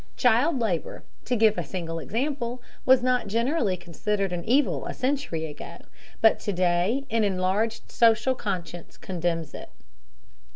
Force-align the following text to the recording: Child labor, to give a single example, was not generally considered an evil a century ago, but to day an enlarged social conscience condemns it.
Child 0.17 0.57
labor, 0.57 1.03
to 1.25 1.35
give 1.35 1.59
a 1.59 1.63
single 1.63 1.99
example, 1.99 2.59
was 2.87 3.03
not 3.03 3.27
generally 3.27 3.77
considered 3.77 4.33
an 4.33 4.43
evil 4.45 4.87
a 4.87 4.95
century 4.95 5.45
ago, 5.45 5.77
but 6.21 6.39
to 6.39 6.51
day 6.51 7.05
an 7.11 7.23
enlarged 7.23 7.91
social 7.91 8.33
conscience 8.33 8.97
condemns 8.97 9.53
it. 9.53 9.69